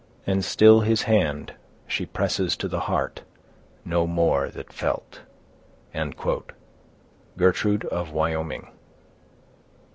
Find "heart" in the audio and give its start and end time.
2.89-3.21